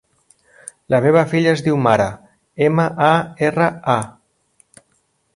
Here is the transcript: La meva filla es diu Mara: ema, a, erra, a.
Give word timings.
La 0.93 0.99
meva 1.07 1.21
filla 1.33 1.51
es 1.57 1.61
diu 1.67 1.75
Mara: 1.87 2.07
ema, 2.67 2.85
a, 3.09 3.11
erra, 3.49 3.67
a. 3.97 4.81